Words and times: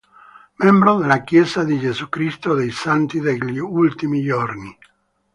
Membro 0.55 0.95
della 0.97 1.21
Chiesa 1.21 1.63
di 1.63 1.77
Gesù 1.77 2.09
Cristo 2.09 2.55
dei 2.55 2.71
Santi 2.71 3.19
degli 3.19 3.59
Ultimi 3.59 4.23
Giorni. 4.23 4.75